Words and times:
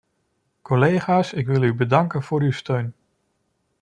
Collega's, 0.63 1.33
ik 1.33 1.47
wil 1.47 1.61
u 1.63 1.73
bedanken 1.73 2.23
voor 2.23 2.41
uw 2.41 2.51
steun. 2.51 2.93